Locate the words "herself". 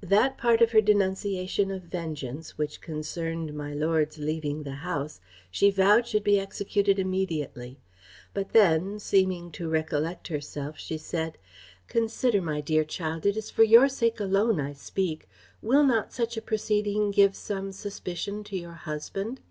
10.28-10.78